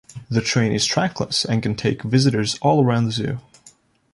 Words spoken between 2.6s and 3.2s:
all around the